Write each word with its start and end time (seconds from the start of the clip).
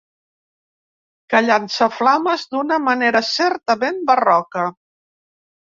Que 1.33 1.41
llança 1.49 1.89
flames 1.99 2.47
d'una 2.55 2.81
manera 2.89 3.25
certament 3.35 4.05
barroca. 4.13 4.71